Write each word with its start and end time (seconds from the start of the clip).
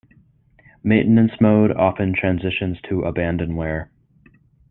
Maintenance 0.83 1.33
mode 1.39 1.69
often 1.73 2.11
transitions 2.15 2.79
to 2.89 3.01
abandonware. 3.01 3.89